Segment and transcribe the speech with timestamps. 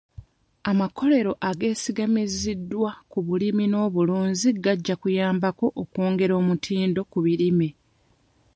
[0.71, 7.69] Amakolero ageesigamiziddwa ku bulimi n'obulunzi gajja kuyambako okwongera omutindo ku birime.